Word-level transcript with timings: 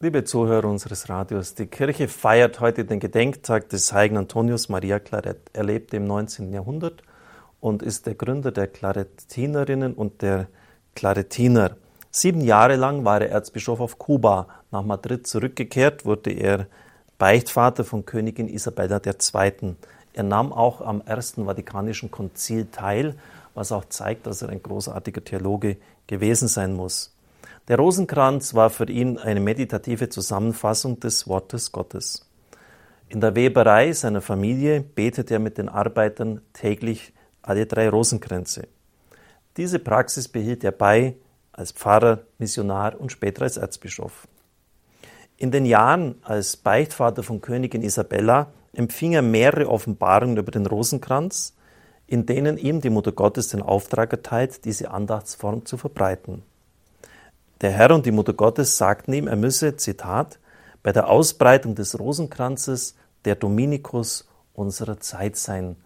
Liebe 0.00 0.22
Zuhörer 0.22 0.68
unseres 0.68 1.08
Radios, 1.08 1.56
die 1.56 1.66
Kirche 1.66 2.06
feiert 2.06 2.60
heute 2.60 2.84
den 2.84 3.00
Gedenktag 3.00 3.68
des 3.70 3.92
heiligen 3.92 4.16
Antonius 4.16 4.68
Maria 4.68 5.00
Claret. 5.00 5.40
Er 5.52 5.64
lebte 5.64 5.96
im 5.96 6.04
19. 6.04 6.52
Jahrhundert 6.52 7.02
und 7.58 7.82
ist 7.82 8.06
der 8.06 8.14
Gründer 8.14 8.52
der 8.52 8.68
Claretinerinnen 8.68 9.94
und 9.94 10.22
der 10.22 10.46
Claretiner. 10.94 11.76
Sieben 12.12 12.42
Jahre 12.42 12.76
lang 12.76 13.04
war 13.04 13.22
er 13.22 13.30
Erzbischof 13.30 13.80
auf 13.80 13.98
Kuba. 13.98 14.46
Nach 14.70 14.84
Madrid 14.84 15.26
zurückgekehrt 15.26 16.04
wurde 16.04 16.30
er 16.30 16.68
Beichtvater 17.18 17.82
von 17.82 18.04
Königin 18.04 18.46
Isabella 18.46 19.00
II. 19.04 19.74
Er 20.12 20.22
nahm 20.22 20.52
auch 20.52 20.80
am 20.80 21.02
Ersten 21.06 21.46
Vatikanischen 21.46 22.12
Konzil 22.12 22.68
teil, 22.70 23.16
was 23.54 23.72
auch 23.72 23.86
zeigt, 23.86 24.28
dass 24.28 24.42
er 24.42 24.50
ein 24.50 24.62
großartiger 24.62 25.24
Theologe 25.24 25.76
gewesen 26.06 26.46
sein 26.46 26.74
muss. 26.74 27.17
Der 27.68 27.76
Rosenkranz 27.76 28.54
war 28.54 28.70
für 28.70 28.88
ihn 28.88 29.18
eine 29.18 29.40
meditative 29.40 30.08
Zusammenfassung 30.08 31.00
des 31.00 31.28
Wortes 31.28 31.72
Gottes. 31.72 32.26
In 33.08 33.20
der 33.20 33.34
Weberei 33.34 33.92
seiner 33.92 34.20
Familie 34.20 34.80
betete 34.80 35.34
er 35.34 35.40
mit 35.40 35.58
den 35.58 35.68
Arbeitern 35.68 36.40
täglich 36.52 37.12
alle 37.42 37.66
drei 37.66 37.88
Rosenkränze. 37.88 38.68
Diese 39.56 39.78
Praxis 39.78 40.28
behielt 40.28 40.62
er 40.64 40.72
bei 40.72 41.16
als 41.52 41.72
Pfarrer, 41.72 42.20
Missionar 42.38 43.00
und 43.00 43.10
später 43.10 43.42
als 43.42 43.56
Erzbischof. 43.56 44.28
In 45.36 45.50
den 45.50 45.66
Jahren 45.66 46.16
als 46.22 46.56
Beichtvater 46.56 47.22
von 47.22 47.40
Königin 47.40 47.82
Isabella 47.82 48.52
empfing 48.72 49.12
er 49.12 49.22
mehrere 49.22 49.68
Offenbarungen 49.68 50.36
über 50.36 50.52
den 50.52 50.66
Rosenkranz, 50.66 51.54
in 52.06 52.26
denen 52.26 52.58
ihm 52.58 52.80
die 52.80 52.90
Mutter 52.90 53.12
Gottes 53.12 53.48
den 53.48 53.62
Auftrag 53.62 54.12
erteilt, 54.12 54.64
diese 54.64 54.90
Andachtsform 54.90 55.64
zu 55.64 55.76
verbreiten. 55.76 56.42
Der 57.60 57.72
Herr 57.72 57.92
und 57.92 58.06
die 58.06 58.12
Mutter 58.12 58.34
Gottes 58.34 58.76
sagten 58.76 59.12
ihm, 59.12 59.26
er 59.26 59.36
müsse, 59.36 59.76
Zitat, 59.76 60.38
bei 60.82 60.92
der 60.92 61.08
Ausbreitung 61.08 61.74
des 61.74 61.98
Rosenkranzes 61.98 62.94
der 63.24 63.34
Dominikus 63.34 64.28
unserer 64.54 65.00
Zeit 65.00 65.36
sein. 65.36 65.76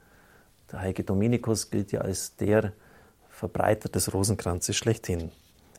Der 0.70 0.80
heilige 0.80 1.04
Dominikus 1.04 1.70
gilt 1.70 1.92
ja 1.92 2.02
als 2.02 2.36
der 2.36 2.72
Verbreiter 3.30 3.88
des 3.88 4.12
Rosenkranzes 4.12 4.76
schlechthin. 4.76 5.32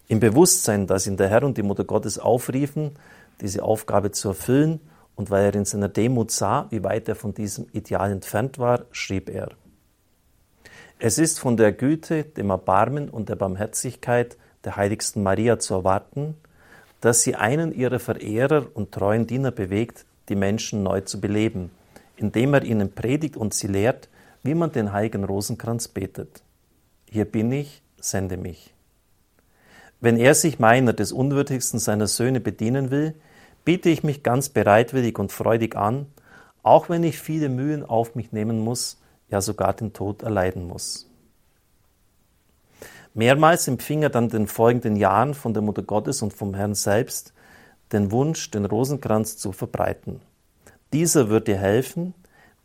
Im 0.07 0.19
Bewusstsein, 0.19 0.87
dass 0.87 1.05
ihn 1.05 1.17
der 1.17 1.29
Herr 1.29 1.43
und 1.43 1.57
die 1.57 1.63
Mutter 1.63 1.83
Gottes 1.83 2.17
aufriefen, 2.17 2.91
diese 3.39 3.63
Aufgabe 3.63 4.11
zu 4.11 4.29
erfüllen, 4.29 4.79
und 5.15 5.29
weil 5.29 5.45
er 5.45 5.53
in 5.53 5.65
seiner 5.65 5.89
Demut 5.89 6.31
sah, 6.31 6.65
wie 6.71 6.83
weit 6.83 7.07
er 7.07 7.15
von 7.15 7.35
diesem 7.35 7.67
Ideal 7.71 8.11
entfernt 8.11 8.57
war, 8.57 8.85
schrieb 8.91 9.29
er. 9.29 9.49
Es 10.97 11.19
ist 11.19 11.39
von 11.39 11.55
der 11.55 11.71
Güte, 11.71 12.23
dem 12.23 12.49
Erbarmen 12.49 13.09
und 13.09 13.29
der 13.29 13.35
Barmherzigkeit 13.35 14.37
der 14.63 14.75
heiligsten 14.75 15.23
Maria 15.23 15.59
zu 15.59 15.73
erwarten, 15.73 16.35
dass 17.01 17.21
sie 17.21 17.35
einen 17.35 17.73
ihrer 17.73 17.99
Verehrer 17.99 18.67
und 18.73 18.91
treuen 18.91 19.27
Diener 19.27 19.51
bewegt, 19.51 20.05
die 20.29 20.35
Menschen 20.35 20.83
neu 20.83 21.01
zu 21.01 21.19
beleben, 21.19 21.69
indem 22.15 22.53
er 22.53 22.63
ihnen 22.63 22.93
predigt 22.93 23.35
und 23.35 23.53
sie 23.53 23.67
lehrt, 23.67 24.07
wie 24.43 24.55
man 24.55 24.71
den 24.71 24.93
heiligen 24.93 25.23
Rosenkranz 25.23 25.87
betet. 25.87 26.41
Hier 27.09 27.25
bin 27.25 27.51
ich, 27.51 27.81
sende 27.99 28.37
mich. 28.37 28.73
Wenn 29.99 30.17
er 30.17 30.35
sich 30.35 30.59
meiner 30.59 30.93
des 30.93 31.11
unwürdigsten 31.11 31.79
seiner 31.79 32.07
Söhne 32.07 32.39
bedienen 32.39 32.91
will, 32.91 33.15
biete 33.65 33.89
ich 33.89 34.03
mich 34.03 34.23
ganz 34.23 34.49
bereitwillig 34.49 35.17
und 35.17 35.31
freudig 35.31 35.75
an, 35.75 36.07
auch 36.61 36.89
wenn 36.89 37.03
ich 37.03 37.19
viele 37.19 37.49
Mühen 37.49 37.83
auf 37.83 38.15
mich 38.15 38.31
nehmen 38.31 38.59
muss, 38.59 38.99
ja 39.29 39.41
sogar 39.41 39.73
den 39.73 39.93
Tod 39.93 40.23
erleiden 40.23 40.67
muss. 40.67 41.09
Mehrmals 43.13 43.67
empfing 43.67 44.03
er 44.03 44.09
dann 44.09 44.29
den 44.29 44.47
folgenden 44.47 44.95
Jahren 44.95 45.33
von 45.33 45.53
der 45.53 45.61
Mutter 45.61 45.83
Gottes 45.83 46.21
und 46.21 46.33
vom 46.33 46.53
Herrn 46.53 46.73
selbst 46.73 47.33
den 47.91 48.11
Wunsch, 48.11 48.49
den 48.49 48.65
Rosenkranz 48.65 49.37
zu 49.37 49.51
verbreiten. 49.51 50.19
Dieser 50.91 51.29
würde 51.29 51.55
helfen, 51.55 52.13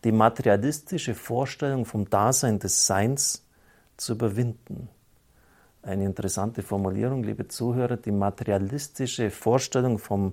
die 0.04 0.12
materialistische 0.12 1.14
Vorstellung 1.14 1.84
vom 1.84 2.08
Dasein 2.08 2.58
des 2.58 2.86
Seins 2.86 3.44
zu 3.96 4.12
überwinden. 4.12 4.88
Eine 5.82 6.04
interessante 6.04 6.62
Formulierung, 6.62 7.22
liebe 7.24 7.48
Zuhörer, 7.48 7.96
die 7.96 8.12
materialistische 8.12 9.30
Vorstellung 9.30 9.98
vom 9.98 10.32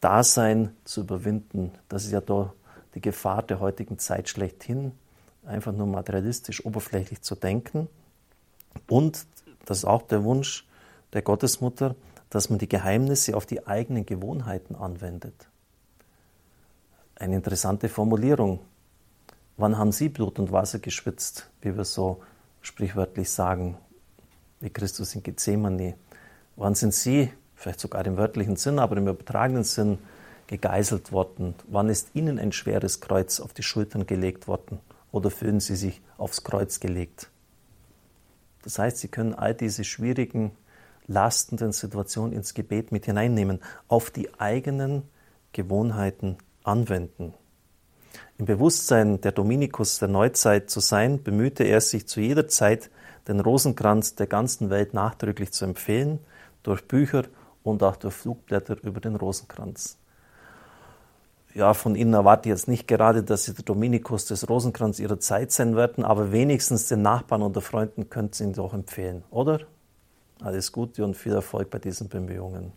Dasein 0.00 0.74
zu 0.84 1.02
überwinden. 1.02 1.72
Das 1.88 2.04
ist 2.04 2.12
ja 2.12 2.20
da 2.20 2.52
die 2.94 3.00
Gefahr 3.00 3.42
der 3.42 3.60
heutigen 3.60 3.98
Zeit 3.98 4.28
schlechthin, 4.28 4.92
einfach 5.44 5.72
nur 5.72 5.86
materialistisch, 5.86 6.64
oberflächlich 6.64 7.22
zu 7.22 7.34
denken. 7.34 7.88
Und 8.88 9.26
das 9.66 9.78
ist 9.78 9.84
auch 9.84 10.02
der 10.02 10.24
Wunsch 10.24 10.66
der 11.12 11.22
Gottesmutter, 11.22 11.94
dass 12.30 12.48
man 12.48 12.58
die 12.58 12.68
Geheimnisse 12.68 13.36
auf 13.36 13.46
die 13.46 13.66
eigenen 13.66 14.06
Gewohnheiten 14.06 14.74
anwendet. 14.74 15.48
Eine 17.14 17.36
interessante 17.36 17.88
Formulierung. 17.88 18.60
Wann 19.56 19.76
haben 19.76 19.92
Sie 19.92 20.08
Blut 20.08 20.38
und 20.38 20.50
Wasser 20.50 20.78
geschwitzt, 20.78 21.50
wie 21.60 21.76
wir 21.76 21.84
so 21.84 22.22
sprichwörtlich 22.62 23.30
sagen, 23.30 23.76
wie 24.60 24.70
Christus 24.70 25.14
in 25.14 25.22
Gethsemane? 25.22 25.94
Wann 26.56 26.74
sind 26.74 26.94
Sie, 26.94 27.30
vielleicht 27.54 27.80
sogar 27.80 28.06
im 28.06 28.16
wörtlichen 28.16 28.56
Sinn, 28.56 28.78
aber 28.78 28.96
im 28.96 29.08
übertragenen 29.08 29.64
Sinn, 29.64 29.98
gegeißelt 30.46 31.12
worden? 31.12 31.54
Wann 31.68 31.88
ist 31.88 32.14
Ihnen 32.14 32.38
ein 32.38 32.52
schweres 32.52 33.00
Kreuz 33.00 33.40
auf 33.40 33.52
die 33.52 33.62
Schultern 33.62 34.06
gelegt 34.06 34.48
worden? 34.48 34.80
Oder 35.12 35.30
fühlen 35.30 35.60
Sie 35.60 35.76
sich 35.76 36.00
aufs 36.16 36.44
Kreuz 36.44 36.80
gelegt? 36.80 37.31
Das 38.62 38.78
heißt, 38.78 38.98
Sie 38.98 39.08
können 39.08 39.34
all 39.34 39.54
diese 39.54 39.84
schwierigen, 39.84 40.52
lastenden 41.06 41.72
Situationen 41.72 42.32
ins 42.32 42.54
Gebet 42.54 42.92
mit 42.92 43.06
hineinnehmen, 43.06 43.60
auf 43.88 44.10
die 44.10 44.32
eigenen 44.38 45.02
Gewohnheiten 45.52 46.38
anwenden. 46.62 47.34
Im 48.38 48.46
Bewusstsein 48.46 49.20
der 49.20 49.32
Dominikus 49.32 49.98
der 49.98 50.08
Neuzeit 50.08 50.70
zu 50.70 50.80
sein, 50.80 51.22
bemühte 51.22 51.64
er 51.64 51.80
sich 51.80 52.06
zu 52.06 52.20
jeder 52.20 52.48
Zeit, 52.48 52.90
den 53.28 53.40
Rosenkranz 53.40 54.14
der 54.14 54.26
ganzen 54.26 54.70
Welt 54.70 54.94
nachdrücklich 54.94 55.52
zu 55.52 55.64
empfehlen, 55.64 56.18
durch 56.62 56.86
Bücher 56.86 57.24
und 57.62 57.82
auch 57.82 57.96
durch 57.96 58.14
Flugblätter 58.14 58.76
über 58.82 59.00
den 59.00 59.16
Rosenkranz 59.16 59.98
ja, 61.54 61.74
von 61.74 61.94
Ihnen 61.94 62.14
erwarte 62.14 62.48
ich 62.48 62.50
jetzt 62.52 62.68
nicht 62.68 62.88
gerade, 62.88 63.22
dass 63.22 63.44
Sie 63.44 63.54
der 63.54 63.64
Dominikus 63.64 64.26
des 64.26 64.48
Rosenkranz 64.48 64.98
Ihrer 64.98 65.20
Zeit 65.20 65.52
sein 65.52 65.76
werden, 65.76 66.04
aber 66.04 66.32
wenigstens 66.32 66.88
den 66.88 67.02
Nachbarn 67.02 67.42
oder 67.42 67.60
Freunden 67.60 68.08
können 68.08 68.32
Sie 68.32 68.44
ihn 68.44 68.52
doch 68.52 68.74
empfehlen, 68.74 69.22
oder? 69.30 69.60
Alles 70.40 70.72
Gute 70.72 71.04
und 71.04 71.16
viel 71.16 71.32
Erfolg 71.32 71.70
bei 71.70 71.78
diesen 71.78 72.08
Bemühungen. 72.08 72.72